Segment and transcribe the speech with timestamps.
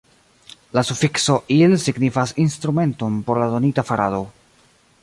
[0.77, 4.25] La sufikso «il» signifas instrumenton por la donita farado.